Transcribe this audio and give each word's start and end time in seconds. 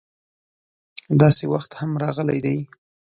داسې 1.21 1.43
وخت 1.53 1.71
هم 1.79 1.91
راغلی 2.03 2.39
دی. 2.45 2.57